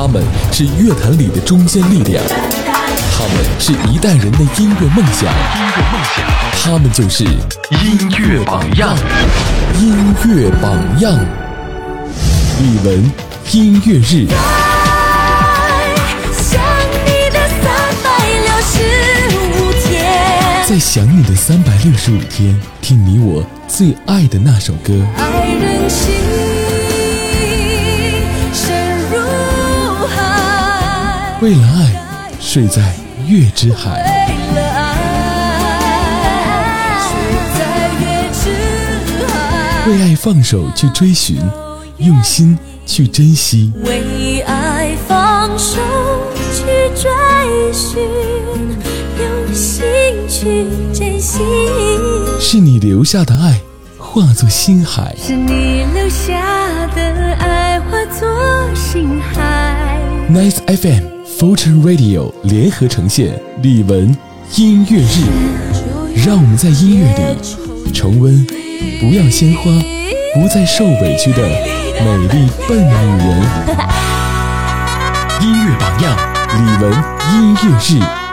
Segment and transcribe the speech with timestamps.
[0.00, 0.22] 他们
[0.52, 6.24] 是乐坛里的中坚力量，他们是一代人的音乐梦想，音乐梦想，
[6.62, 8.96] 他们就是音乐榜样。
[9.80, 11.18] 音乐榜样。
[12.60, 13.02] 李玟
[13.50, 14.28] 音乐日，
[16.32, 16.62] 想
[17.04, 17.66] 你的三
[18.04, 18.06] 百
[18.44, 18.78] 六十
[19.34, 19.90] 五天，
[20.68, 24.94] 在想你的三百六十五天，听你我最爱的那首歌。
[25.16, 26.14] 爱人心
[31.40, 32.82] 为了爱，睡在
[33.28, 34.02] 月之海。
[39.86, 41.38] 为了爱，放手去追寻，
[41.98, 43.72] 用心去珍惜。
[43.84, 45.78] 为爱放手
[46.52, 46.64] 去
[47.00, 47.08] 追
[47.72, 48.02] 寻，
[49.20, 49.86] 用心
[50.28, 51.38] 去珍惜。
[52.40, 53.60] 是你留下的爱，
[53.96, 55.14] 化作星海。
[55.16, 56.34] 是你留下
[56.96, 57.02] 的
[57.38, 58.28] 爱化作
[58.74, 59.76] 星海。
[60.28, 64.16] Nice FM Fulton Radio 联合呈现李玟
[64.56, 68.46] 音乐日，让我们在音乐里重温
[68.98, 69.70] 不要鲜花，
[70.34, 71.42] 不再受委屈的
[72.02, 73.42] 美丽笨女人。
[75.42, 76.16] 音乐榜样，
[76.56, 76.90] 李玟
[77.34, 78.27] 音乐日。